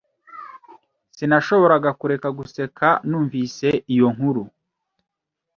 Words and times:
Sinashoboraga 1.15 1.89
kureka 1.99 2.27
guseka 2.39 2.87
numvise 3.09 3.69
iyo 3.93 4.07
nkuru. 4.15 4.43